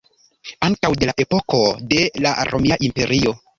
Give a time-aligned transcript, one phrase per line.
[0.67, 1.61] Ankaŭ de la epoko
[1.93, 3.39] de la Romia Imperio.